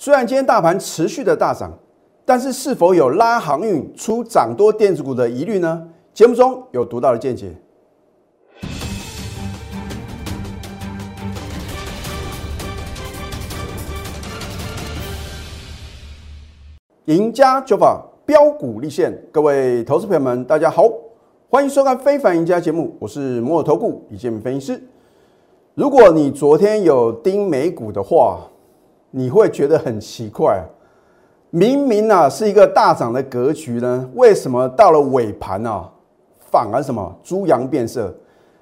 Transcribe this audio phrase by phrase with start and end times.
[0.00, 1.76] 虽然今天大盘持续的大涨，
[2.24, 5.88] 但是是否有拉航运出涨多电子股的疑虑呢？
[6.14, 7.52] 节目中有独到的见解。
[17.06, 20.88] 赢家九法标股立现，各位投资朋友们，大家好，
[21.50, 24.80] 欢迎收看《非凡赢家》节目，我是摩尔投顾李建明分析师。
[25.74, 28.48] 如果你昨天有盯美股的话，
[29.10, 30.62] 你会觉得很奇怪，
[31.50, 35.88] 明明啊是一个大涨的格局呢，为什么到了尾盘啊
[36.38, 38.14] 反而什么猪羊变色？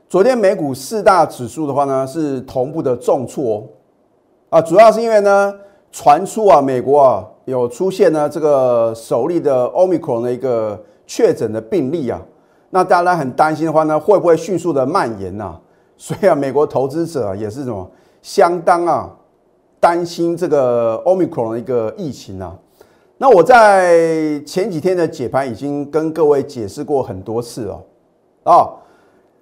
[0.09, 3.67] 昨天美股四大指数的话呢是同步的重挫
[4.51, 5.55] 啊，主要是因为呢
[5.91, 7.27] 传出啊美国啊。
[7.47, 10.77] 有出现呢，这个首例的 Omicron 的一个
[11.07, 12.21] 确诊的病例啊，
[12.71, 15.57] 那大家很担心的话呢，会不会迅速的蔓延呢？
[15.97, 17.89] 所以啊，美国投资者也是什么
[18.21, 19.09] 相当啊
[19.87, 22.59] 担心这个 Omicron 的一个疫情啊。
[23.19, 27.85] 那我在前几天的解盘已经跟各位解释过很多次了
[28.43, 28.67] 啊。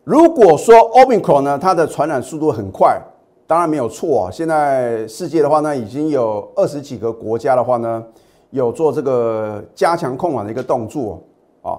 [0.04, 3.00] 如果说 Omicron 呢，它的传染速度很快。
[3.46, 4.30] 当然没有错啊！
[4.30, 8.02] 现在世界的话呢，已经有二十几个国家的话呢，
[8.50, 11.22] 有做这个加强控管的一个动作
[11.60, 11.76] 啊。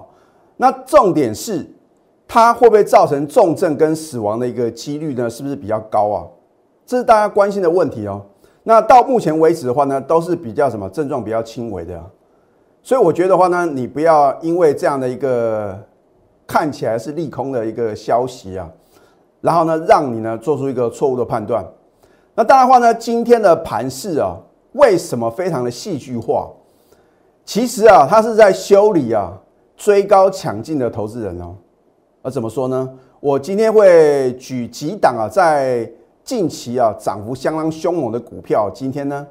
[0.56, 1.64] 那重点是，
[2.26, 5.28] 它会不会造成重症跟死亡的一个几率呢？
[5.28, 6.26] 是不是比较高啊？
[6.86, 8.24] 这是大家关心的问题哦。
[8.68, 12.04] 那到目前为止的话呢，都是比较什么症状比较轻微的。
[12.82, 15.80] 所以我觉得话呢，你不要因为这样的一个
[16.48, 18.68] 看起来是利空的一个消息啊。
[19.40, 21.64] 然后呢，让你呢做出一个错误的判断。
[22.34, 24.36] 那当然话呢，今天的盘势啊，
[24.72, 26.50] 为什么非常的戏剧化？
[27.44, 29.32] 其实啊，它是在修理啊
[29.76, 31.54] 追高抢进的投资人哦。
[32.22, 32.90] 而怎么说呢？
[33.20, 35.88] 我今天会举几档啊，在
[36.26, 39.24] 近期啊涨幅相当凶猛的股票，今天呢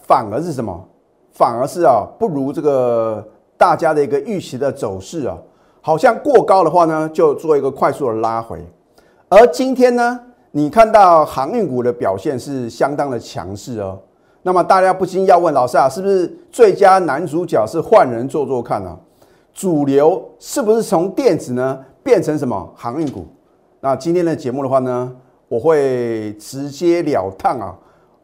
[0.00, 0.88] 反而是什么？
[1.30, 3.24] 反而是啊不如这个
[3.58, 5.36] 大家的一个预期的走势啊，
[5.82, 8.58] 好像过高的话呢，就做一个快速的拉回。
[9.28, 10.18] 而今天呢，
[10.52, 13.98] 你看到航运股的表现是相当的强势哦。
[14.42, 18.98] 那么大家不禁要问老师啊，是不是最佳男主角是换人做做看啊？
[19.52, 23.26] 主流是不是从电子呢变成什么航运股？
[23.80, 25.14] 那今天的节目的话呢，
[25.52, 27.76] 我会直截了当啊，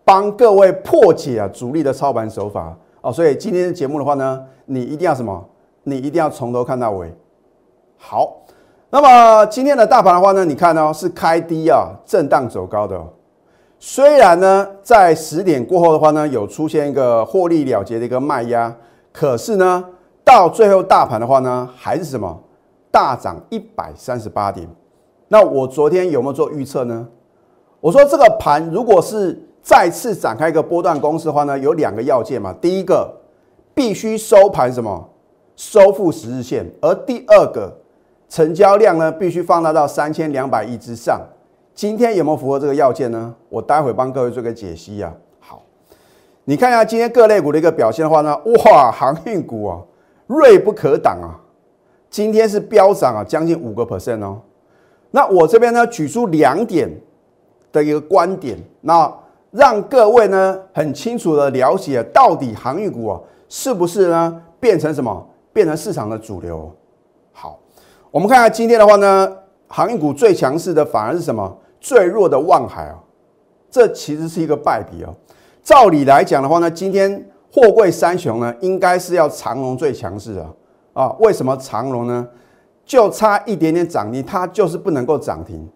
[0.02, 3.12] 帮各位破解啊主力的操盘手法哦。
[3.12, 5.46] 所以今天的节目的话呢，你一定要什么？
[5.82, 7.14] 你一定要从头看到尾。
[7.98, 8.34] 好。
[8.88, 12.98] 那么今天的大盘的话呢，你看哦，是开低啊，震荡走高的。
[13.78, 18.74] 虽然呢，在十点过后的话呢，有出现一个获利了结的一个卖压，
[19.12, 19.84] 可是呢，
[20.24, 22.40] 到最后大盘的话呢，还是什么
[22.90, 24.66] 大涨一百三十八点。
[25.28, 27.06] 那我昨天有没有做预测呢？
[27.80, 32.54] 我说这个盘如果是再次展开一个波段攻势的话呢，有两个要件嘛。
[32.60, 33.12] 第一个
[33.74, 35.08] 必须收盘什么
[35.56, 37.76] 收复十日线，而第二个。
[38.30, 41.18] 成交量呢，必须放大到三千两百亿之上。
[41.74, 43.34] 今天有没有符合这个要件呢？
[43.48, 45.10] 我待会帮各位做个解析啊。
[45.40, 45.62] 好，
[46.44, 49.80] 你看一下今天各类股的一个表现的话呢，哇，航运股啊，
[50.26, 51.40] 锐不可挡啊，
[52.10, 54.42] 今天是飙涨啊，将近五个 percent 哦。
[55.10, 56.86] 那我这边呢，举出两点
[57.78, 59.10] 的一个观点，那
[59.52, 66.70] 让各位呢很清楚的了解，到底航运股啊，是不是呢变成什么，变成市场的主流？
[67.32, 67.58] 好
[68.10, 69.32] 我们看看今天的话呢，
[69.68, 71.56] 航运股最强势的反而是什么？
[71.80, 72.98] 最弱的望海啊，
[73.70, 75.14] 这其实是一个败笔哦。
[75.62, 80.50] 照理来讲的话呢，今天货柜三雄呢，应该是要长龙最强势啊
[80.94, 81.16] 啊？
[81.20, 82.26] 为什么长龙呢？
[82.84, 85.68] 就差一点点涨停，它就是不能够涨停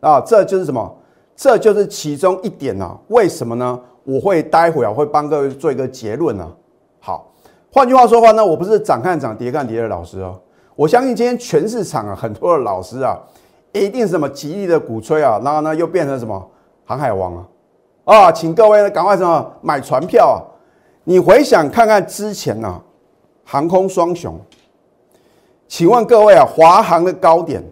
[0.00, 0.20] 啊！
[0.20, 0.97] 这就是什么？
[1.38, 2.98] 这就是其中一点呢？
[3.06, 3.80] 为什么呢？
[4.02, 6.52] 我会待会啊会帮各位做一个结论呢。
[6.98, 7.32] 好，
[7.72, 10.36] 换句话说话呢，我不是涨看涨，跌看跌的老师哦。
[10.74, 13.16] 我相信今天全市场啊，很多的老师啊，
[13.70, 16.50] 一定是什么极力的鼓吹啊，然后呢又变成什么
[16.84, 17.46] 航海王啊，
[18.04, 20.42] 啊，请各位呢赶快什么买船票啊！
[21.04, 22.82] 你回想看看之前呢，
[23.44, 24.36] 航空双雄，
[25.68, 27.62] 请问各位啊，华航的高点，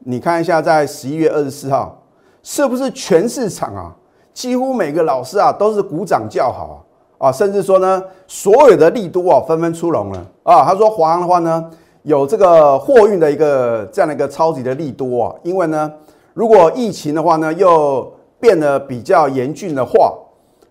[0.00, 2.01] 你看一下在十一月二十四号，
[2.42, 3.96] 是不是全市场啊，
[4.32, 6.84] 几乎每个老师啊都是鼓掌叫好
[7.18, 11.70] 啊，啊，甚至说呢，所有的利多啊纷纷出笼了啊，他说华航的话呢。
[12.04, 15.88] 有这个货运的一个这样的一个超级的利多啊，因为呢，
[16.34, 20.12] 如果疫情的话呢又变得比较严峻的话，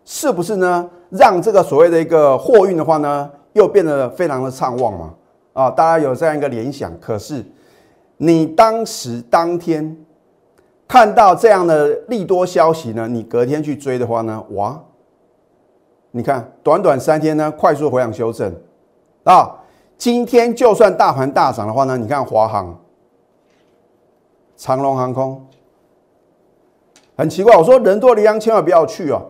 [0.04, 5.14] 是不是呢让这个所谓的一个货运的话呢又变得非常的畅旺嘛？
[5.54, 6.92] 啊，大家有这样一个联想。
[7.00, 7.42] 可是
[8.18, 9.96] 你当时当天
[10.92, 14.78] 看到这样的利多消息呢，你隔天去追的话呢，哇，
[16.12, 18.54] 你看短短三天呢，快速回档修正
[19.24, 19.56] 啊。
[19.98, 22.78] 今天就算大盘大涨的话呢，你看华航、
[24.58, 25.42] 长龙航空，
[27.16, 27.56] 很奇怪。
[27.56, 29.22] 我说人多的地方千万不要去哦。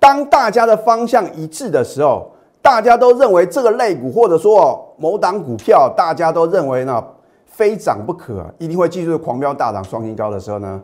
[0.00, 2.28] 当大家的方向一致的时候，
[2.60, 7.04] 大家都认为这个类股或者说某档股票，大家都认为呢
[7.46, 10.82] 非涨不可，一定会继续狂飙大涨双新高的时候呢，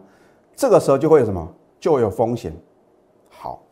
[0.60, 1.48] 这个时候就会有什么？
[1.78, 2.54] 就有风险。
[3.30, 3.62] 好，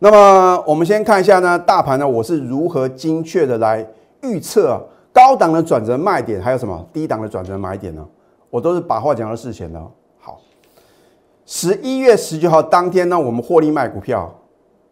[0.00, 3.86] 那么我们先看一下呢，大盘呢，我是如何精确的来
[4.20, 4.84] 预测。
[5.12, 6.84] 高档的转折卖点还有什么？
[6.92, 8.04] 低档的转折买点呢？
[8.50, 9.80] 我都是把话讲到事前的。
[10.18, 10.40] 好，
[11.46, 14.28] 十一月十九号当天呢，我们获利卖股票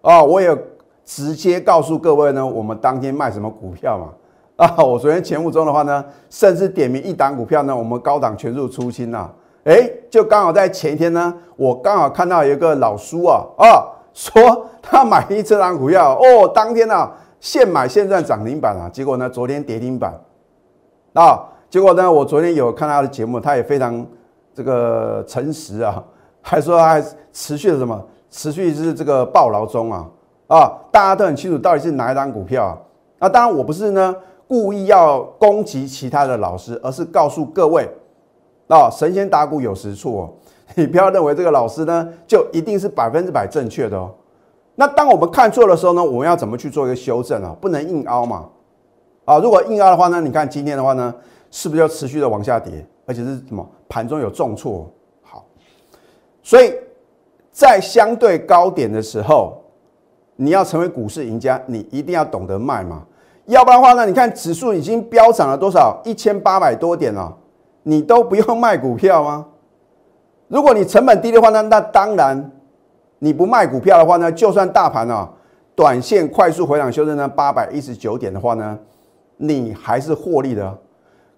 [0.00, 0.56] 啊，我也
[1.05, 4.65] 直接告诉各位呢，我们当天卖什么股票嘛？
[4.65, 9.35] 啊，我昨天前五中的话呢，甚至点名一档股票呢，我们高档全数出清了。
[9.64, 17.11] 哎，就刚好在前一天呢，我刚好看到一个老叔啊啊，说他买一这档股票哦，当天呢。
[17.43, 18.88] 现买现赚涨停板啊！
[18.88, 20.14] 结果呢，昨天跌停板
[21.12, 21.43] 啊！
[21.69, 24.06] 结果呢，我昨天有看他的节目，他也非常
[24.55, 26.00] 这个诚实啊，
[26.41, 28.00] 还说还持续的什么，
[28.31, 30.06] 持续是这个暴劳中啊
[30.47, 30.73] 啊！
[30.93, 32.79] 大家都很清楚到底是哪一张股票啊？
[33.19, 34.15] 那当然我不是呢
[34.47, 37.88] 故意要攻击其他的老师，而是告诉各位
[38.72, 40.34] 啊，神仙打鼓有时错，
[40.74, 44.10] 你不要认为这个老师呢就一定是百分之百正确的哦。
[44.76, 47.54] 那当我们看错的时候呢，我们要怎么去做一个修正啊？
[47.60, 48.48] 不能硬凹嘛，
[49.26, 51.14] 啊，如果硬凹的话呢，你看今天的话呢，
[51.50, 54.90] 是不是要持续的往下跌，而且是什么盘中有重挫？
[55.22, 55.44] 好，
[56.42, 56.72] 所以
[57.50, 59.62] 在相对高点的时候，
[60.36, 63.02] 你要成为股市赢家，你一定要懂得卖嘛，
[63.44, 66.00] 要不然的话呢，你看指数已经飙涨了多少？
[66.06, 67.36] 一千八百多点了，
[67.82, 69.46] 你都不用卖股票吗？
[70.49, 72.50] 如果你成本低的话呢，那当然。
[73.25, 75.31] 你不卖股票的话呢，就算大盘啊
[75.76, 78.76] 短线快速回档修正呢八百一十九点的话呢，
[79.37, 80.76] 你还是获利的。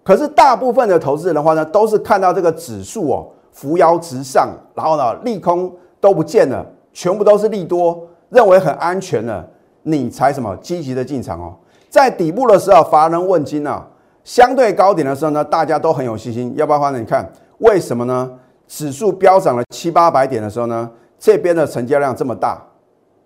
[0.01, 5.71] 可是大部分的投资人的话呢，都是看到这个指数哦扶摇直上，然后呢利空
[6.01, 9.47] 都不见了，全部都是利多，认为很安全了，
[9.83, 11.53] 你才什么积极的进场哦。
[11.87, 13.87] 在底部的时候乏人问津啊，
[14.25, 16.51] 相对高点的时候呢，大家都很有信心。
[16.57, 16.99] 要不然的话呢？
[16.99, 17.25] 你看
[17.59, 18.29] 为什么呢？
[18.67, 20.89] 指数飙涨了七八百点的时候呢？
[21.17, 22.61] 这边的成交量这么大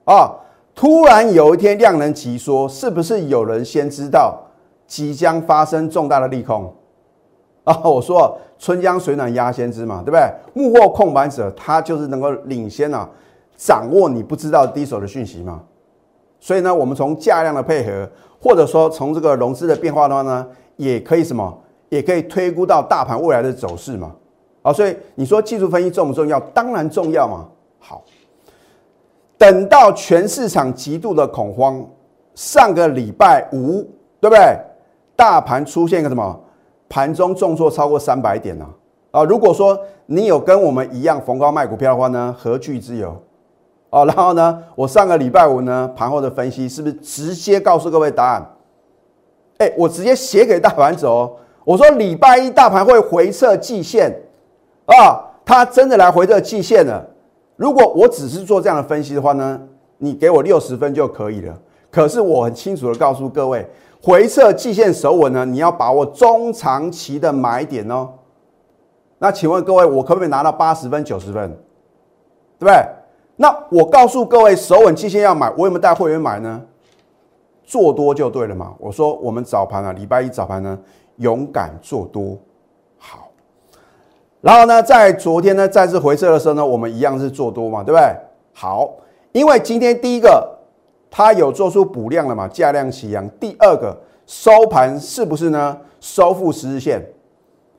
[0.06, 0.31] 啊！
[0.75, 4.38] 突然有一天量能急缩，是不是有人先知道
[4.86, 6.72] 即将发生重大的利空
[7.63, 7.80] 啊？
[7.84, 10.30] 我说春江水暖鸭先知嘛，对不对？
[10.54, 13.10] 幕后控盘者他就是能够领先啊，
[13.56, 15.62] 掌握你不知道第一手的讯息嘛。
[16.40, 18.07] 所以呢，我们从价量的配合，
[18.42, 20.45] 或者说从这个融资的变化的话呢，
[20.80, 21.56] 也可以什么？
[21.90, 24.16] 也可以推估到大盘未来的走势嘛。
[24.62, 26.40] 啊，所以你说技术分析重不重要？
[26.54, 27.46] 当然重要嘛。
[27.80, 28.04] 好，
[29.38, 31.86] 等到全市场极度的恐慌，
[32.34, 33.81] 上个礼拜五，
[34.22, 34.58] 对不对？
[35.16, 36.40] 大盘出现个什么？
[36.88, 38.66] 盘中重挫超过三百点呢？
[39.12, 43.22] 啊，如果说你有跟我们一样逢高卖股票的话呢，何惧之有？
[43.90, 48.48] 哦，然后呢，我上个礼拜五呢盘后的分析是不是直接告诉各位答案？
[49.59, 54.09] 哎，我直接写给大盘走，我说礼拜一大盘会回撤季线
[54.85, 57.06] 啊，它真的来回撤季线了。
[57.57, 59.59] 如果我只是做这样的分析的话呢，
[59.97, 61.53] 你给我六十分就可以了。
[61.91, 63.69] 可是我很清楚的告诉各位，
[64.01, 68.07] 回撤季线守稳呢，你要把握中长期的买点哦。
[69.18, 71.49] 那请问各位，我可不可以拿到八十分、九十分？
[72.57, 72.75] 对不对？
[73.35, 76.61] 那我告诉各位，守稳季线要买，我有没有带会员买呢？
[77.69, 78.73] 做多就对了嘛。
[78.80, 80.76] 我说我们早盘啊，礼拜一早盘呢，
[81.18, 82.35] 勇敢做多。
[82.97, 83.30] 好
[84.42, 88.04] 然后呢，在昨天呢再次回撤的时候呢，我们一样是做多嘛，对不对？
[88.54, 88.90] 好，
[89.33, 90.57] 因为今天第一个
[91.11, 93.30] 它有做出补量了嘛，价量齐扬。
[93.40, 93.95] 第二个
[94.26, 95.78] 收盘是不是呢？
[95.99, 96.99] 收复十日线？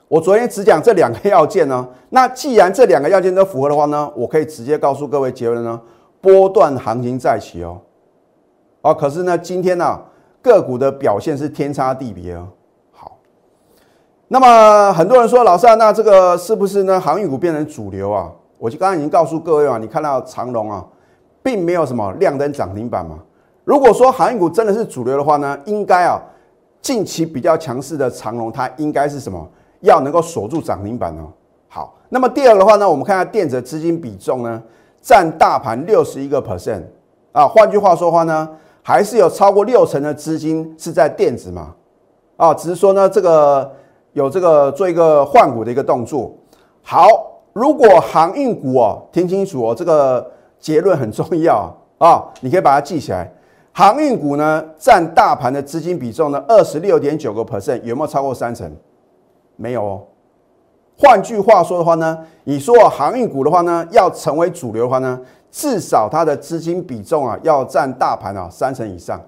[0.06, 1.88] 我昨天只讲这两个要件呢。
[2.10, 5.80] 那既然这两个要件都符合的话呢，我可以直接告诉各位结论呢，
[6.20, 7.80] 波段行情再起哦。
[8.82, 10.00] 啊，可是呢，今天呢
[10.42, 12.48] 个股的表现是天差地别哦。
[12.92, 13.18] 好
[14.28, 16.98] 那么很多人说，老师啊，那这个是不是呢？
[17.00, 18.30] 航运股变成主流啊？
[18.58, 20.84] 我就刚刚已经告诉各位啊，你看到长龙啊，
[21.42, 23.18] 并没有什么亮灯涨停板嘛。
[23.64, 26.20] 如果说航运股真的是主流的话呢，应该啊，
[26.80, 29.46] 近期比较强势的长龙，它应该是什么？
[29.80, 31.32] 要能够锁住涨停板哦。
[31.68, 34.62] 好，那么第二的话呢，我们看下电子资金比重呢，
[35.00, 36.82] 占大盘六十一个 percent
[37.32, 37.48] 啊。
[37.48, 38.48] 换句话说话呢，
[38.82, 41.74] 还是有超过六成的资金是在电子嘛。
[42.36, 43.70] 啊，只是说呢，这个。
[44.12, 46.34] 有这个做一个换股的一个动作。
[46.82, 47.06] 好，
[47.52, 53.32] 如果航运股哦，听清楚哦，这个结论很重要啊，你可以把它记起来。
[53.72, 58.68] 航运股呢占大盘的资金比重呢二十六点九个 percent，有没有超过三成？
[59.54, 60.02] 没有哦。
[60.98, 65.20] 换句话说的话呢，你说航运股的话呢，要成为主流的话呢，
[65.50, 69.20] 至少它的资金比重啊要占大盘啊三成以上。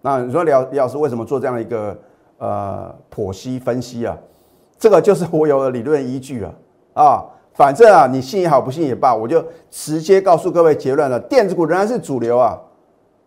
[0.00, 1.96] 那你说李李老师为什么做这样一个
[2.38, 4.16] 呃剖析分析啊？
[4.78, 6.52] 这个就是我有的理论依据啊
[6.94, 12.56] 啊，反正啊你信也好，不信也罢，我就直接告诉各位结论了：电子股仍然是主流啊！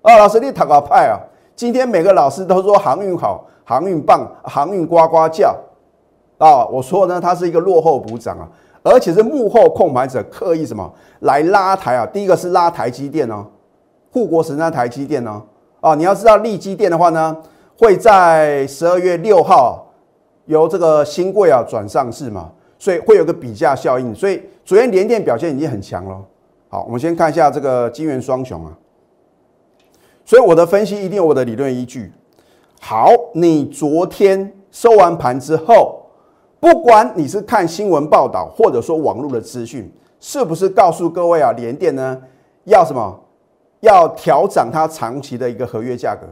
[0.02, 1.20] 啊，老师你塔个派啊！
[1.56, 5.56] 今天每个老师都说航运好，航运棒，航运呱呱叫。
[6.38, 8.48] 啊，我说呢，它是一个落后补涨啊，
[8.84, 12.06] 而且是幕后控盘者刻意什么来拉抬啊？
[12.06, 13.46] 第一个是拉台积电哦，
[14.12, 15.42] 护国神山台积电哦，
[15.80, 17.38] 啊，你要知道利基电的话呢，
[17.78, 19.88] 会在十二月六号
[20.46, 26.20] 由这个新贵啊转上市嘛，所以会有个比价效应，所以昨天联电表现已经很强了。
[26.68, 28.74] 好，我们先看一下这个金元双雄啊，
[30.26, 32.12] 所以我的分析一定有我的理论依据。
[32.80, 36.01] 好，你昨天收完盘之后。
[36.62, 42.22] 不管你是看新闻报道，或者说网络的资讯，是不是告诉各位啊，联电呢
[42.66, 43.20] 要什么？
[43.80, 46.28] 要调涨它长期的一个合约价格，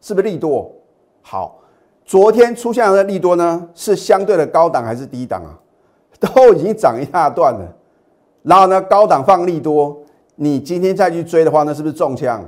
[0.00, 0.72] 是不是利多？
[1.20, 1.58] 好，
[2.06, 5.52] 昨天出现的利多呢，是相对的高档还是低档啊？
[6.18, 7.76] 都已经涨一大段了。
[8.42, 9.94] 然后呢，高档放利多，
[10.36, 12.42] 你今天再去追的话，那是不是中枪？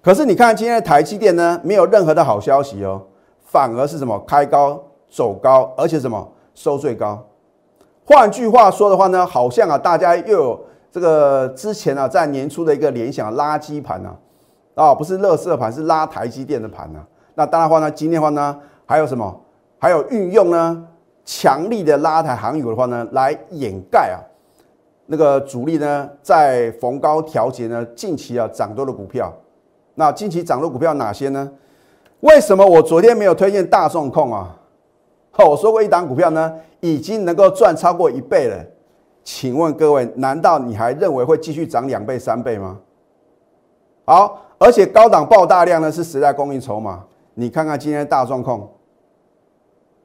[0.00, 3.02] 可是你看今天的台积电呢，没有任何的好消息哦，
[3.44, 4.18] 反而是什么？
[4.26, 4.82] 开高。
[5.08, 7.24] 走高，而且什么收最高？
[8.04, 10.60] 换句话说的话呢，好像啊，大家又有
[10.90, 14.16] 这个之前啊，在年初的一个联想垃圾盘啊，
[14.74, 17.06] 啊，不是乐色盘，是拉台积电的盘啊。
[17.34, 19.40] 那当然的话呢，今天的话呢，还有什么？
[19.78, 20.84] 还有运用呢
[21.24, 24.18] 强力的拉抬航运的话呢，来掩盖啊
[25.06, 29.32] 那个主力呢在逢高调节呢近期啊涨多的股票。
[29.94, 31.48] 那近期涨多股票哪些呢？
[32.20, 34.56] 为什么我昨天没有推荐大众控啊？
[35.46, 38.56] 我说过一档股票呢，已经能够赚超过一倍了。
[39.22, 42.78] 请问各位，难道你还认为会继续涨两倍、三倍吗？
[44.06, 47.04] 好，而且高档爆大量呢，是时代供应筹码。
[47.34, 48.66] 你看看今天的大状况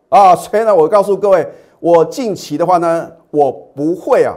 [0.10, 1.48] 啊，所以呢，我告诉各位，
[1.80, 4.36] 我近期的话呢，我不会啊，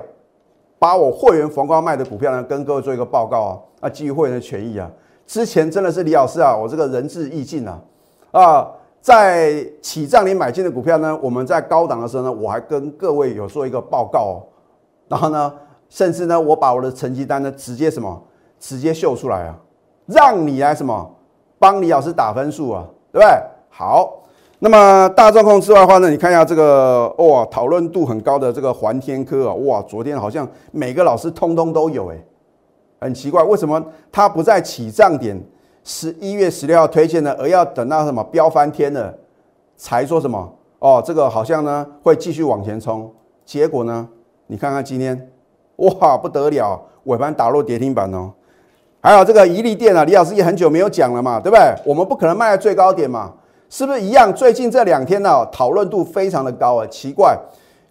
[0.78, 4.90] 把我会员逢高卖的股票呢，跟各位做一个报告啊，啊，基于会员的权益啊。
[5.26, 7.82] 之前真的是李老师啊，我这个仁至义尽啊，
[8.30, 8.70] 啊。
[9.06, 14.42] 在起涨里买进的股票呢，我们在高档的时候呢，我还跟各位有做一个报告哦。
[15.06, 15.52] 然后呢，
[15.88, 18.20] 甚至呢，我把我的成绩单呢直接什么，
[18.58, 19.56] 直接秀出来啊，
[20.06, 21.08] 让你来什么
[21.56, 23.28] 帮李老师打分数啊，对不对？
[23.68, 24.12] 好，
[24.58, 32.16] 那么大状况之外的话呢，你看一下这个哇，讨论度很高的这个环天科啊，哇，昨天好像每个老师通通都有哎，
[33.02, 35.40] 很奇怪，为什么它不在起涨点？
[35.88, 39.14] 十一月十六号推荐的，而要等到什么飙翻天了，
[39.76, 43.08] 才说什么哦，这个好像呢会继续往前冲。
[43.44, 44.08] 结果呢，
[44.48, 45.30] 你看看今天，
[45.76, 48.32] 哇不得了，尾盘打落跌停板哦。
[49.00, 51.72] 还有这个宜利电啊，李老师也很久没有讲了嘛，对不对？
[51.84, 53.32] 我们不可能卖在最高点嘛，
[53.70, 54.34] 是不是一样？
[54.34, 56.86] 最近这两天呢，讨论度非常的高啊。
[56.88, 57.38] 奇怪，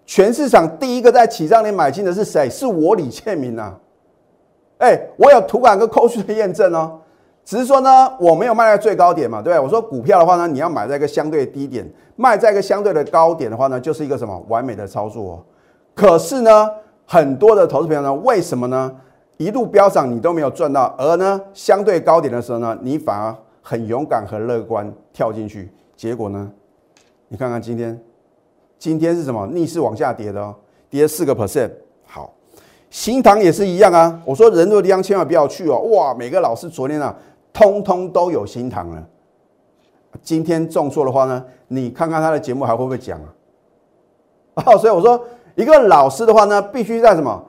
[0.04, 2.50] 全市场第一个在起涨点买进的是谁？
[2.50, 3.74] 是我李建明啊。
[4.76, 7.00] 哎，我有图感跟扣序的验证哦。
[7.46, 9.64] 只是说呢，我没有卖在最高点嘛，对不对？
[9.64, 15.32] 我说股票的话呢，你要买在一个相对低点，卖在一个相对的高点的话呢，就是一个什么完美的操作。
[15.32, 15.44] 哦
[15.94, 16.68] 可是呢，
[17.06, 18.94] 很多的投资朋友呢，为什么呢？
[19.38, 26.50] 一路飙涨你都没有赚到，而呢，相对高点的时候呢，你反而很勇敢和乐观跳进去，结果呢，
[27.28, 27.98] 你看看今天，
[28.78, 30.54] 今天是什么逆势往下跌的哦，
[30.90, 31.70] 跌四个 percent。
[32.04, 32.30] 好，
[32.90, 34.20] 新塘也是一样啊。
[34.24, 35.78] 我说人多的地方千万不要去哦。
[35.92, 37.16] 哇，每个老师昨天啊。
[37.56, 39.02] 通通都有心疼了。
[40.22, 43.32] 今天中错的话呢，你看看他的节目还会不会讲啊？
[44.66, 45.18] 哦，所以我说
[45.54, 47.42] 一个老师的话呢，必须在什么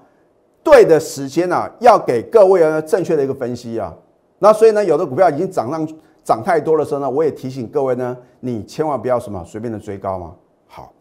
[0.63, 3.93] 对的时间啊，要给各位呢正确的一个分析啊。
[4.39, 5.85] 那所以呢，有的股票已经涨上
[6.23, 10.33] 涨太多的时候呢，我也提醒各位呢，你千万不要什么随便的追高嘛。
[10.67, 10.93] 好，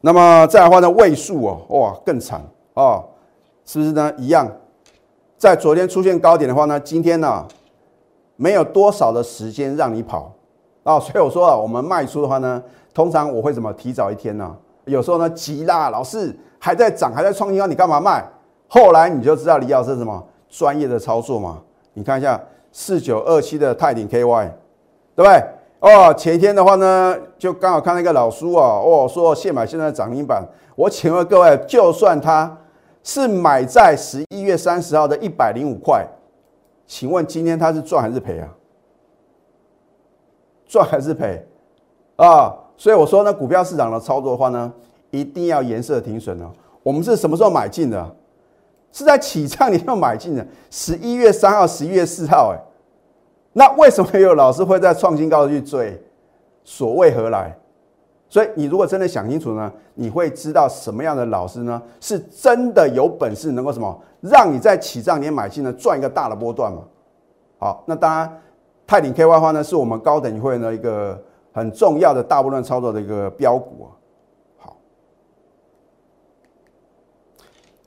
[0.00, 2.42] 那么再来的话呢，位数哦，哇，更惨
[2.74, 3.04] 哦，
[3.64, 4.12] 是不是呢？
[4.18, 4.50] 一样，
[5.38, 7.46] 在昨天出现高点的话呢，今天呢？
[8.42, 10.32] 没有多少的时间让你跑
[10.82, 12.62] 啊，所以我说啊，我们卖出的话呢，
[12.94, 14.56] 通常我会怎么提早一天呢？
[14.86, 18.26] 有时候呢急啦，老是还在涨，还在创新高，你干嘛卖？
[18.66, 21.58] 后来你就知道李老师什么专业的操作嘛。
[21.92, 22.40] 你看一下
[22.72, 24.48] 四九二七的泰鼎 KY，
[25.14, 25.44] 对不对？
[25.80, 30.42] 哦，前一天的话呢，就刚好看那个老叔啊，哦说现买现在涨停板。
[30.76, 32.56] 我请问各位，就算他
[33.02, 36.06] 是买在十一月三十号的一百零五块。
[36.90, 38.48] 请问今天它是赚还是赔啊？
[40.66, 41.40] 赚还是赔
[42.16, 42.52] 啊？
[42.76, 44.72] 所以我说呢，股票市场的操作的话呢，
[45.12, 46.50] 一定要颜色停损哦。
[46.82, 48.16] 我们是什么时候买进的？
[48.90, 52.58] 是在起涨你就买进的，十一月三号、十一月四号，哎，
[53.52, 55.96] 那为什么有老师会在创新高去追？
[56.64, 57.56] 所谓何来？
[58.30, 66.82] 所以你如果真的想清楚呢，你会知道什么样的老师呢，是真的有本事能够什么，让你在起涨点买进呢，赚一个大的波段嘛。
[67.58, 68.40] 好，那当然，
[68.86, 71.20] 泰鼎 KY 花呢，是我们高等会的一个
[71.52, 73.90] 很重要的大波段操作的一个标股啊。
[74.58, 74.76] 好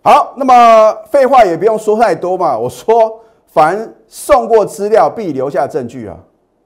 [0.04, 2.58] 好，那么废话也不用说太多嘛。
[2.58, 6.20] 我说，凡送过资料必留下证据啊。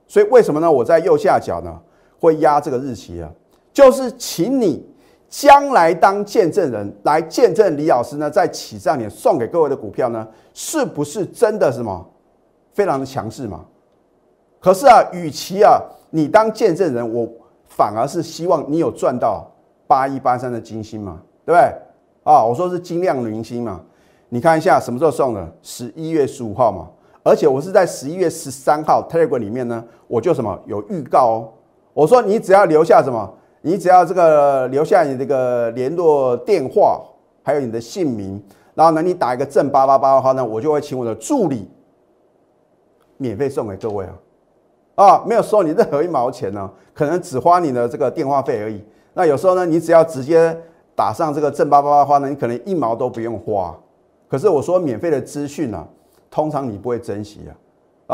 [0.08, 0.72] 所以为什么呢？
[0.72, 1.80] 我在右下角呢
[2.20, 3.30] 会压这个日期啊，
[3.78, 4.84] 就是请你
[5.30, 12.04] 将来当见证人来见证李老师呢在起涨点送给各位的股票呢，是不是真的什么
[12.74, 13.64] 非常的强势嘛？
[14.60, 15.80] 可是啊，与其啊
[16.10, 17.30] 你当见证人，我
[17.68, 19.48] 反而是希望你有赚到
[19.86, 21.72] 八一八三的金星嘛，对不对？
[22.24, 23.80] 啊，我说是金亮明星嘛，
[24.30, 25.54] 你看一下什么时候送的？
[25.62, 26.88] 十一月十五号嘛，
[27.22, 31.50] 而且我是在十一月十三号 Telegram 里面呢，我就什么有预告哦。
[31.94, 33.32] 我说你只要留下什么，
[33.62, 37.02] 你只要这个留下你这个联络电话，
[37.44, 38.42] 还有你的姓名，
[38.74, 41.70] 然后呢你打一个正八八八的话呢，我就会请我的助理
[43.18, 44.14] 免费送给各位啊，
[44.96, 48.84] 啊，没有收你任何一毛钱呢，可能只花你的这个电话费而已。
[49.14, 50.58] 那有时候呢，你只要直接。
[50.98, 53.78] 打上这个正八八八的话呢，你可能一毛都不用花。
[54.28, 55.88] 可是我说免费的资讯呢，
[56.32, 57.54] 通常你不会珍惜啊。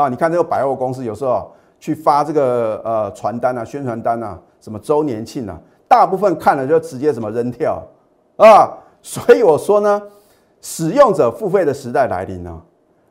[0.02, 7.82] 啊，你看这个百货公司有时候去发这个呃传单啊、宣传单啊，什么周年庆啊，大部分看了就直接什么扔掉
[8.38, 8.72] 啊。
[9.02, 10.02] 所以我说呢，
[10.62, 12.64] 使用者付费的时代来临了。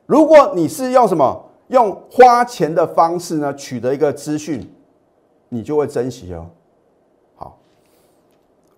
[0.07, 4.67] 如果你是用什么用花钱的方式呢取得一个资讯，
[5.49, 6.47] 你就会珍惜哦。
[7.35, 7.55] 好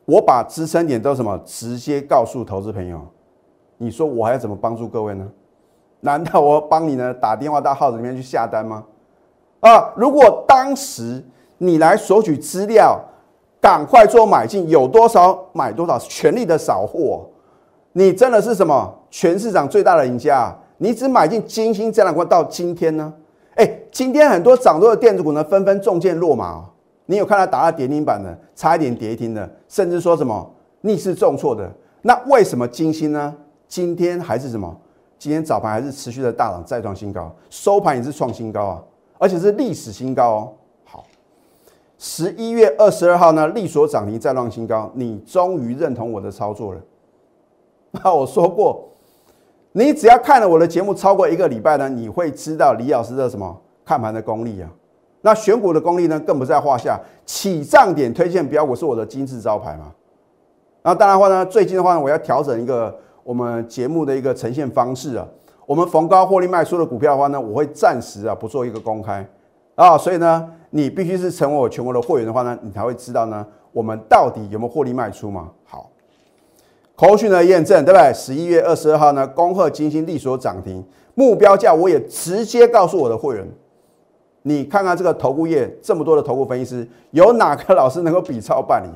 [0.04, 3.00] 我把支撑点都什么直接告诉投资朋友，
[3.78, 5.26] 你说我还要怎么帮助各位呢？
[6.02, 8.84] 难道我帮你呢打电话到号子里面去下单吗？
[9.62, 11.24] 啊，如果当时
[11.58, 13.00] 你来索取资料，
[13.62, 17.26] 赶快做买进，有多少买多少，全力的扫货，
[17.94, 20.56] 你真的是什么全市场最大的赢家？
[20.78, 23.14] 你只买进金星这两股到今天呢？
[23.56, 26.66] 哎，今天很多涨多的电子股呢，纷纷中箭落马。
[27.06, 33.34] 你有看到打到跌停板的，差一点跌停的，甚至说什么逆势重挫的，那为什么金星呢？
[33.68, 34.76] 今天还是什么？
[35.18, 38.84] 今天早盘还是持续的大涨，再创新高，收盘也是创新高啊，
[39.18, 40.54] 而且是历史新高哦。
[41.98, 46.82] 十一月二十二号呢，利所涨停再创新高，你终于认同我的操作了。
[47.92, 48.90] 那我说过，
[49.72, 54.70] 你只要看了我的节目超过一个礼拜呢，你会知道李老师的什么看盘的功力啊。
[55.22, 57.00] 那选股的功力呢，更不在话下。
[57.26, 59.92] 起涨点推荐标股是我的金字招牌嘛。
[60.84, 65.26] 那当然话呢，最近的话呢，我要调整一个我们节目的一个呈现方式啊。
[65.66, 69.28] 我们逢高获利卖出的股票的话呢，我会暂时啊不做一个公开
[69.74, 69.98] 啊。
[69.98, 75.50] 所以呢，你必须是成为我全国的会员的话呢，你才会知道呢，我们到底有没有获利卖出嘛。
[75.64, 75.90] 好，
[76.98, 78.14] 口讯的验证对不对？
[78.14, 80.84] 十一月二十二号呢，恭贺金星利所涨停，
[81.14, 83.48] 目标价我也直接告诉我的会员。
[84.42, 88.90] 你看看这个投顾业这么多的投顾分析师，有哪个老师能够比超办理？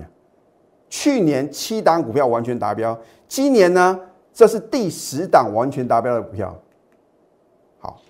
[0.90, 3.98] 去年七档股票完全达标，今年呢，
[4.34, 6.54] 这是第十档完全达标的股票。
[7.80, 8.02] 好，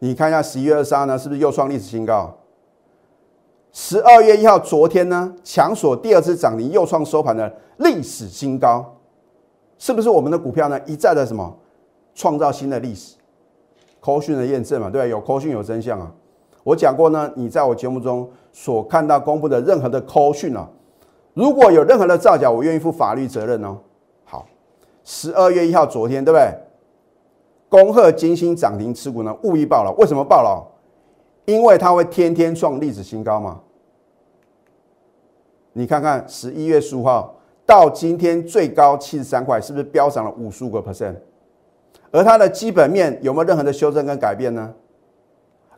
[0.00, 2.36] 你看一下十一月二十三呢，是不是又创历史新高？
[3.78, 8.96] 十二月一号，昨天呢，强索第二次涨停，又创收盘的历史新高，
[9.76, 11.54] 是不是我们的股票呢一再的什么
[12.14, 13.16] 创造新的历史？
[14.00, 15.10] 科讯的验证嘛，对？
[15.10, 16.10] 有科讯有真相啊。
[16.64, 20.66] 我讲过呢，你在我节目中所看到公布的任何的 call 讯啊，
[21.34, 23.76] 如果有任何的造假，我愿意负法律责任哦。
[24.24, 24.46] 好，
[25.04, 26.50] 十二月一号，昨天对不对？
[27.68, 29.94] 恭贺金星涨停持股呢，务必爆了。
[29.98, 30.66] 为什么爆了？
[31.44, 33.60] 因为它会天天创历史新高嘛。
[35.78, 37.34] 你看看十一月十五号
[37.66, 41.14] 到今天最高七十三块，是不是飙涨了五十五个 percent？
[42.10, 44.72] 而它的基本面有没有任何的修正跟改变呢？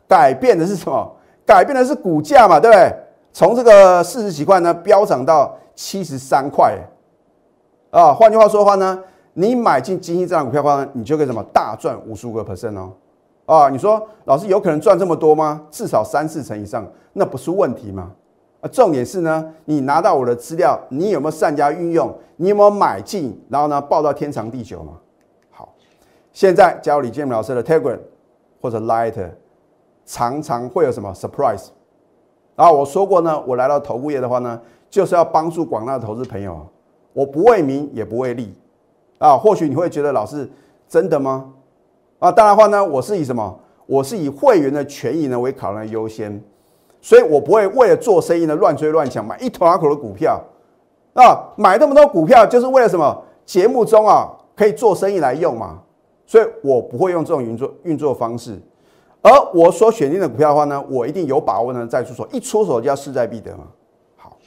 [0.07, 1.15] 改变的是什么？
[1.45, 2.95] 改变的是股价嘛，对不对？
[3.33, 6.77] 从这个四十几块呢，飙涨到七十三块，
[7.91, 12.93] 啊，换句话说的话呢，你买进金星这档股票的话呢，你就可以什么大赚五十五个 percent 哦，
[13.45, 15.61] 啊，你说老师有可能赚这么多吗？
[15.69, 18.13] 至少三四成以上，那不是问题吗？
[18.61, 22.13] 啊，重点是呢，你拿到我的资料，你有没有善加运用？
[22.37, 24.93] 你有没有买进，然后呢，报到天长地久嘛？
[25.51, 25.73] 好，
[26.31, 27.99] 现在加入李建明老师的 Telegram。
[28.61, 29.15] 或者 Light，
[30.05, 31.67] 常常会有什么 surprise。
[32.57, 36.67] 然后我说过呢，我来到投顾业的话呢，就是要帮助广大的投资朋友，
[37.13, 38.53] 我不为名也不为利
[39.17, 39.37] 啊。
[39.37, 40.45] 或许你会觉得老师
[40.89, 41.53] 真的吗？
[42.19, 43.59] 啊，当然话呢，我是以什么？
[43.85, 46.43] 我是以会员的权益呢为考量优先，
[47.01, 50.41] 所以我不会为了做生意呢乱追乱抢，买一头拉口的股票
[51.13, 53.23] 啊，买那么多股票就是为了什么？
[53.45, 55.79] 节目中啊可以做生意来用嘛，
[56.25, 58.59] 所以我不会用这种运作运作方式。
[59.21, 63.63] 而我所选定的股票的话呢，我一定有把握呢再出手，一出手就要势在必得嘛。
[64.17, 64.37] 好，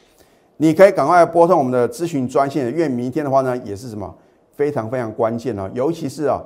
[0.56, 4.14] 你可以赶快拨通我们的咨询专线，因为明天的话呢也是什么
[4.54, 6.40] 非常非常关键哦，尤其是啊。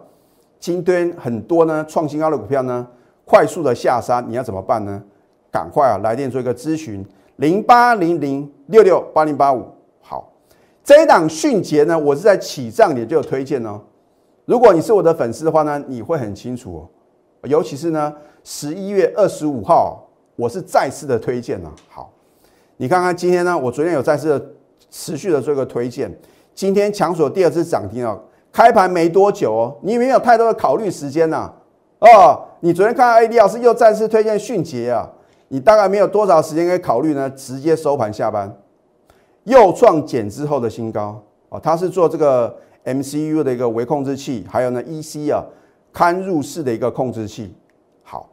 [0.59, 2.87] 今天很多呢创新高的股票呢，
[3.27, 5.03] 快速的下杀，你要怎么办呢？
[5.57, 7.03] 赶快啊来电做一个咨询，
[7.37, 9.65] 零八零零六六八零八五。
[10.03, 10.31] 好，
[10.85, 13.81] 这一档迅捷呢，我是在起涨点就有推荐哦。
[14.45, 17.49] 如果你是我的粉丝的话呢，你会很清楚哦。
[17.49, 18.13] 尤其是呢
[18.45, 21.73] 十一月二十五号，我是再次的推荐了。
[21.89, 22.13] 好，
[22.77, 24.47] 你看看今天呢，我昨天有再次的
[24.91, 26.15] 持续的做一个推荐，
[26.55, 28.21] 今天强索第二次涨停哦。
[28.53, 31.51] 开盘没多久哦，你没有太多的考虑时间呐。
[32.01, 35.09] 哦，你昨天看到 A D 老师又再次推荐迅捷啊，
[35.49, 37.31] 你大概没有多少时间可以考虑呢？
[37.31, 38.53] 直接收盘下班，
[39.45, 41.61] 又创减之后的新高哦。
[41.63, 42.55] 它是做这个
[42.85, 45.45] M C U 的一个微控制器，还有呢 E C 啊
[45.93, 47.55] 堪入式的一个控制器。
[48.03, 48.29] 好，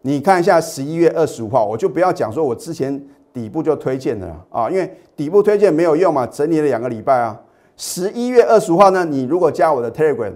[0.00, 7.38] 你看一下十一月二十五号，我就不要讲说我之前底部就推荐了啊，因为底部推荐没有用嘛，整理了两个礼拜啊。
[7.76, 10.32] 十一月二十五号呢，你如果加我的 Telegram，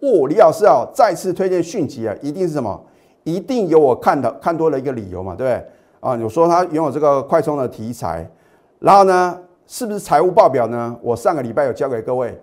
[0.00, 2.84] 哦，李老师啊，再次推荐迅捷啊，一定是什么？
[3.24, 5.66] 一定有我看的看多了一个理由嘛，对不对？
[6.00, 8.28] 啊，有说它拥有这个快充的题材，
[8.80, 10.96] 然后呢，是不是财务报表呢？
[11.00, 12.36] 我上个礼拜有教给各位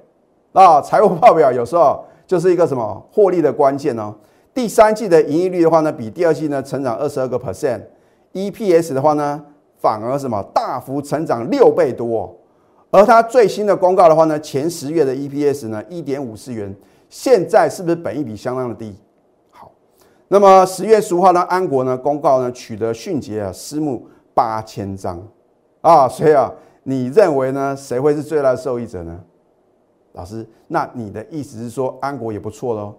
[0.54, 4.16] 啊，财务报表有时候就是一个什么获利的关键哦。
[4.54, 9.44] 第三季的盈利率的话呢，比第二季呢成长二十二个 percent，EPS 的话呢，
[9.78, 12.34] 反而什么大幅成长六倍多。
[12.92, 16.74] 而它最新的公告的话呢，前十月的 EPS 呢一点五四元，
[17.10, 18.96] 现在是不是本益比相当的低？
[20.32, 25.20] 那么十月十五号呢，安国呢公告呢取得迅捷啊私募八千张
[25.82, 26.52] 啊，所以啊，
[26.84, 29.20] 你认为呢谁会是最大的受益者呢？
[30.14, 32.96] 老师，那你的意思是说安国也不错喽？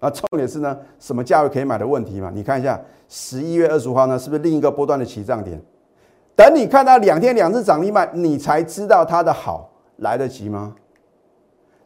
[0.00, 2.30] 那重点是呢，什么价位可以买的问题嘛？
[2.34, 5.60] 你看一下十一月二十五号呢，是不是另一个波段的起涨点？
[6.34, 10.74] 等你看到两天两次涨停板，你才知道它的好来得及吗？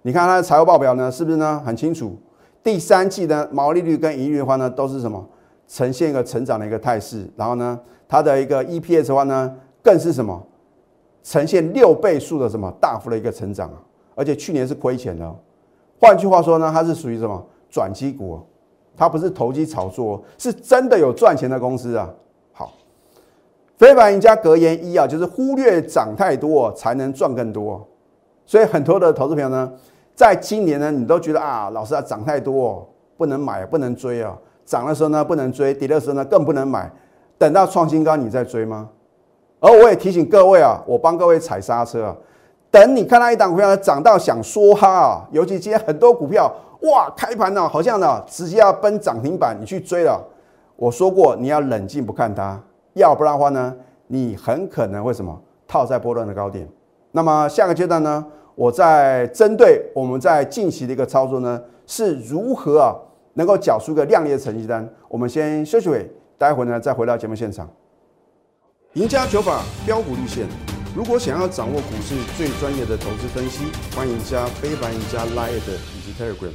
[0.02, 1.61] 你看它的财务报表呢，是不是呢？
[1.64, 2.16] 很清楚，
[2.62, 5.27] 第三季呢毛利率跟盈利的话呢，都是什么
[5.66, 7.29] 呈现一个成长的一个态势。
[7.37, 10.46] 然后呢，它的一个 EPS 的话呢，更是什么
[11.23, 13.77] 呈现六倍数的什么大幅的一个成长啊！
[14.14, 15.35] 而且去年是亏钱的。
[15.99, 18.40] 换句话说呢，它是属于什么转机股？
[18.96, 22.12] 它不是投机炒作，是真的有赚钱的公司啊！
[22.53, 22.73] 好
[23.79, 27.87] 非凡赢家格言一啊，就是忽略涨太多才能赚更多。
[28.44, 29.73] 所以很多的投资朋友呢，
[30.14, 34.37] 在今年呢，你都觉得啊，老师啊，涨太多不能买，不能追啊。
[34.64, 36.90] 涨的时候呢不能追，跌的时候呢更不能买。
[37.38, 38.88] 等到创新高你再追吗？
[39.61, 42.16] 而我也提醒各位啊，我帮各位踩刹车啊。
[42.70, 50.23] 等你看到一档股票涨到想说哈啊，尤其今天很多股票哇，开盘呢好像呢直接要奔涨停板，你去追了。
[50.77, 52.61] 我说过你要冷静不看它。
[52.94, 53.75] 要不然的话呢，
[54.07, 56.68] 你很可能会什么套在波段的高点。
[57.12, 58.25] 那么下个阶段呢，
[58.61, 62.94] 我在针对我们在近期的一个操作呢，是如何啊
[63.33, 64.87] 能够缴出个亮丽的成绩单？
[65.09, 67.66] 我们先休息会，待会呢再回到节目现场。
[68.92, 70.46] 赢家九法标股立线，
[70.94, 73.64] 如果想要掌握股市最专业的投资分析，
[73.96, 76.53] 欢迎加非凡、赢家 Line 以及 Telegram。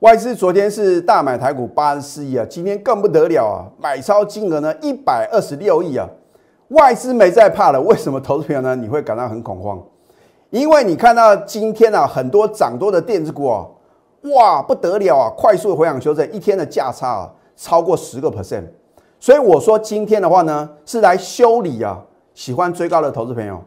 [0.00, 6.06] 外资昨天是大买台股八十四亿啊，今天更不得了啊，买超金额呢一百二十六亿啊，
[6.68, 8.76] 外资没在怕了，为什么投资朋友呢？
[8.76, 9.82] 你会感到很恐慌？
[10.50, 13.66] 因为你看到今天啊，很多涨多的电子股啊，
[14.34, 18.64] 哇不得了啊，快速回档修正，一天的价差啊超过十个 percent，
[19.18, 22.00] 所以我说今天的话呢，是来修理啊，
[22.34, 23.60] 喜欢追高的投资朋友，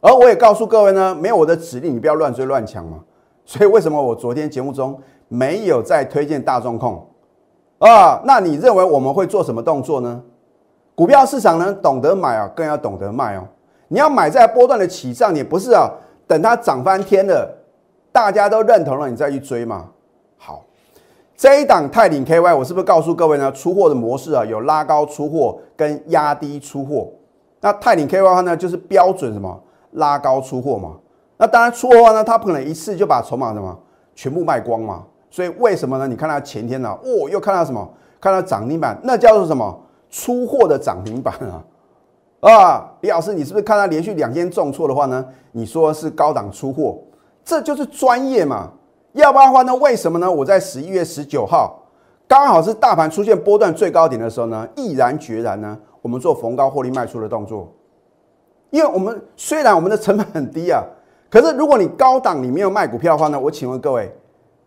[0.00, 3.00] 而我也告诉各位呢，没有我的指令，你不要乱追乱抢嘛。
[3.44, 4.98] 所以为什么我昨天节目中？
[5.28, 7.06] 没有再推荐大众控
[7.78, 8.20] 啊？
[8.24, 10.22] 那你认为我们会做什么动作呢？
[10.94, 13.44] 股票市场呢，懂得买啊，更要懂得卖哦。
[13.88, 15.90] 你要买在波段的起涨你，不是啊？
[16.32, 17.46] 等它涨翻天了，
[18.10, 19.86] 大家都认同了，你再去追嘛。
[20.38, 20.64] 好，
[21.36, 23.52] 这一档泰鼎 KY，我是不是告诉各位呢？
[23.52, 27.10] 出货的模式啊，有拉高出货跟压低出货。
[27.60, 30.96] 那泰鼎 KY 呢，就是标准什么拉高出货嘛？
[31.36, 33.78] 那当然出货呢，它不可能一次就把筹码什么
[34.14, 35.04] 全部卖光嘛。
[35.30, 36.08] 所以为什么呢？
[36.08, 37.86] 你看它前天呢，哦，又看到什么？
[38.18, 39.78] 看到涨停板，那叫做什么？
[40.08, 41.62] 出货的涨停板啊！
[42.42, 45.24] 啊，李老师，你是不是看到连续两天重挫的话呢？
[45.52, 46.98] 你说是高档出货，
[47.44, 48.72] 这就是专业嘛？
[49.12, 49.72] 要不然的话呢？
[49.76, 50.28] 为什么呢？
[50.30, 51.80] 我在十一月十九号，
[52.26, 57.72] 刚好是大盘出现波段最高点的时候呢，毅然决然呢，我们做逢高获利卖出的动作。
[58.70, 60.82] 因为我们虽然我们的成本很低啊，
[61.30, 64.12] 可是如果你高档你没有卖股票的话呢，我请问各位，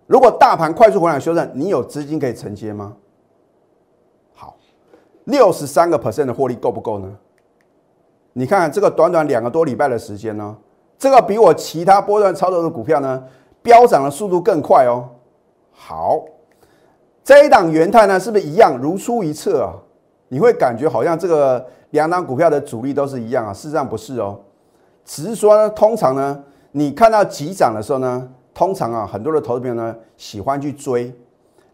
[0.08, 2.96] 如果大盘快速回档修正，你有资金可以承接吗？
[4.34, 4.56] 好，
[5.26, 7.12] 六十三个 percent 的获利够不够呢？
[8.38, 10.54] 你看这个短短两个多礼拜的时间呢，
[11.00, 13.24] 这个比我其他波段操作的股票呢？
[13.62, 15.08] 飙涨的速度更快哦。
[15.72, 16.22] 好，
[17.24, 19.72] 这一档元泰呢，是不是一样如出一辙啊？
[20.28, 23.54] 你会感觉好像这个两档股票的主力都是一样啊？
[23.54, 24.38] 事实上不是哦，
[25.06, 26.44] 只是说呢，通常呢，
[26.74, 31.16] 你看到急涨的时候呢，通常啊，很多的投资朋友呢喜欢去追。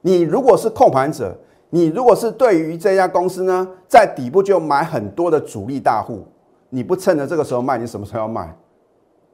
[0.02, 1.36] 你如果是控盘者，
[1.71, 6.24] 你如果是对于这家公司呢，在底部就买很多的主力大户，
[6.71, 8.47] 你不趁着这个时候卖，你什么时候要卖？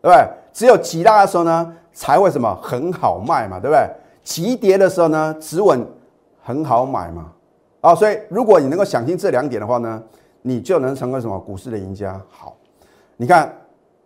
[0.01, 0.27] 对不对？
[0.51, 1.73] 只有急拉的时候呢？
[1.93, 3.89] 才会什么很好卖嘛，对不对？
[4.21, 5.83] 急跌的时候呢，止稳
[6.43, 7.31] 很好买嘛，
[7.81, 10.03] 啊，所以如果你能够想清这两点的话呢，
[10.43, 12.21] 你就能成为什么股市的赢家。
[12.29, 12.55] 好，
[13.15, 13.51] 你看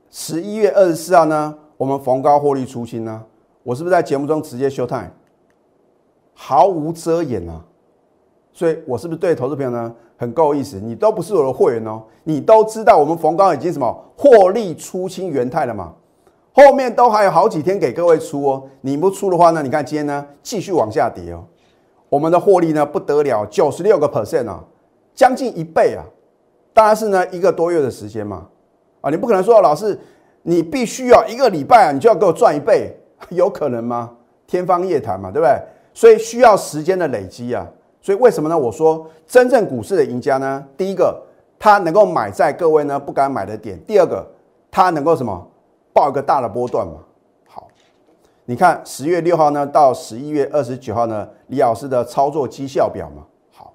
[0.10, 3.22] 十一月二十四号呢，我们逢高获利出清呢，
[3.62, 5.12] 我是不是在节目中直接休态，
[6.34, 7.62] 毫无遮掩啊？
[8.54, 10.80] 所以我是不是对投资朋友呢很够意思？
[10.80, 15.92] 你都不是我的会员哦，你都知道我们逢高已经什么获利出清元泰了嘛？
[16.54, 19.64] 后面都还有好几天给各位出哦，你不出的话呢？
[19.64, 21.44] 你看今天呢继续往下跌哦，
[22.08, 24.64] 我们的获利呢不得了，九十六个 percent 啊，
[25.16, 26.06] 将近一倍啊！
[26.72, 28.46] 当然是呢一个多月的时间嘛，
[29.02, 30.00] 啊，你不可能说老师
[30.44, 32.96] 你必须要一个礼拜啊，你就要给我赚一倍，
[33.30, 34.12] 有可能吗？
[34.46, 35.60] 天方夜谭嘛，对不对？
[35.96, 37.68] 所以需要时间的累积啊。
[38.02, 38.58] 所以为什么呢？
[38.58, 41.22] 我说真正股市的赢家呢，第一个
[41.60, 44.28] 他能够买在各位呢不敢买的点，第二个
[44.70, 45.48] 他能够什么？
[45.94, 46.94] 报一个大的波段嘛，
[47.46, 47.68] 好，
[48.46, 53.74] 你看十月六号呢到十一月二十九号呢，李老师的操作绩效表嘛，好，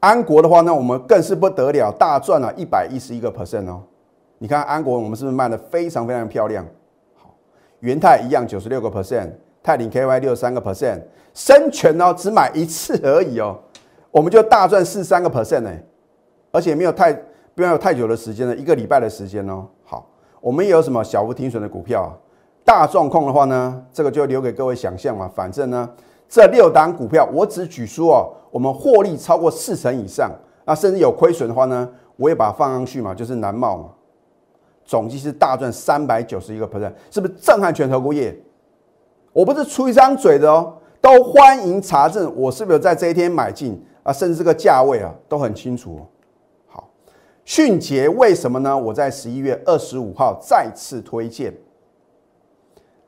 [0.00, 3.80] 安国的话呢，我们更是不得了，大赚了一百一十一个 percent 哦，
[4.38, 6.66] 你看安国我们是不是卖的非常非常漂亮？
[7.14, 7.32] 好，
[7.78, 9.30] 元泰一样九十六个 percent，
[9.64, 11.00] 泰林 KY 六三个 percent，
[11.32, 13.58] 生全哦只买一次而已哦，
[14.10, 15.72] 我们就大赚四三个 percent 呢，
[16.52, 17.12] 而且没有太
[17.54, 20.06] 不要有太久的时间了，一个礼拜的时间哦，好。
[20.40, 22.12] 我们也有什么小幅停损的股票？
[22.62, 25.26] 大状况的话呢，这个就留给各位想象嘛。
[25.34, 25.88] 反正呢，
[26.28, 30.30] 这六档股票我只举出哦，我们获利超过四成以上，
[30.66, 33.88] 那甚至有亏损的话呢，我也把它放上去嘛，就是南茂嘛。
[34.84, 38.38] 总计是大赚三百九十一个 percent，是不是震撼全投股业？
[39.34, 44.12] 我不是出一张嘴的哦，都欢迎查证，我是不是在这一天买进啊？
[44.12, 46.00] 甚至这个价位啊，都很清楚。
[46.68, 46.88] 好
[47.44, 48.78] 迅捷为什么呢？
[48.78, 51.52] 我在十一月二十五号再次推荐，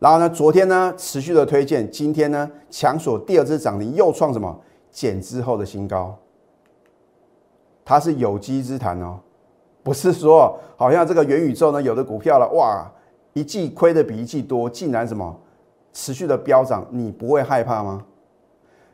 [0.01, 4.61] 然后呢，昨天呢持续的推荐，今天呢强索第二次涨停，又创什么
[4.91, 6.13] 减之后的新高？
[7.85, 9.21] 它是有机之谈哦，
[9.85, 12.91] 不是说好像这个元宇宙呢有的股票了哇，
[13.33, 15.41] 一季亏的比一季多，竟然什么
[15.97, 18.05] 持续的飙涨，你不会害怕吗？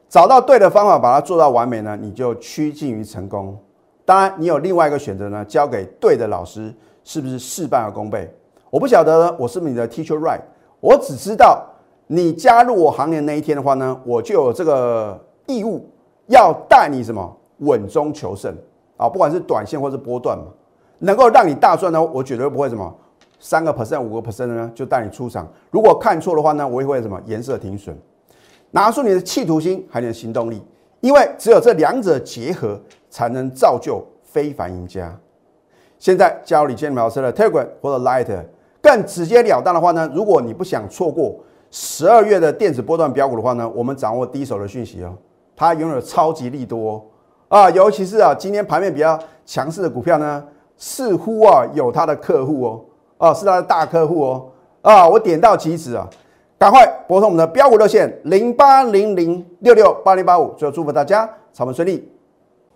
[0.09, 3.59] 找到对的方法，把它做到完美呢，你就趋近于成功。
[4.05, 8.33] 当然，你有另外一个选择呢，交给对的老师，是不是事半而功倍？
[8.71, 10.43] 我不晓得，我是不是你的 teacher right？
[10.79, 11.67] 我只知道，
[12.07, 15.85] 你加入我行列那一天的话呢，我就有这个义务
[16.29, 18.57] 要带你什么稳中求胜
[18.97, 19.09] 啊！
[19.09, 20.45] 不管是短线或是波段嘛，
[21.01, 22.95] 能够让你大赚呢，我绝对不会什么
[23.43, 25.47] 三个 percent、五个 percent 呢就带你出场。
[25.71, 27.95] 如果看错的话呢，我也会什么颜色停损，
[28.71, 30.63] 拿出你的企图心还有你的行动力，
[31.01, 32.81] 因为只有这两者结合。
[33.13, 35.15] 才能造就非凡赢家。
[35.99, 38.27] 现在加入李建老师的 Telegram 或者 Light，
[38.81, 41.39] 更直截了当的话呢，如果你不想错过
[41.71, 45.15] 十二月的电子波段标股的话呢，我们掌握第一手的讯息哦，
[45.55, 47.07] 它拥有超级利多
[47.49, 50.43] 啊，尤其是啊，今天盘面比较强势的股票呢，
[50.79, 52.81] 似乎啊有它的客户哦，
[53.23, 54.51] 啊是他的大客户哦，
[54.83, 56.05] 啊我点到即止啊，
[56.59, 62.11] 赶快拨通我们的标股热线零八零零六六八零八五，最后祝福大家操盘顺利。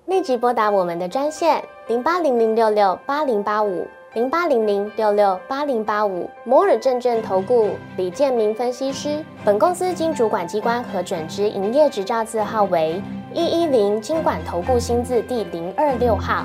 [0.04, 9.18] 立即拨打我们的专线零八零零六六八零八五零八零零六六八零八五摩尔证券投顾李建明分析师。
[9.44, 13.02] 本公司经主管机关核准之营业执照字号为
[13.34, 16.44] 一一零金管投顾新字第零二六号。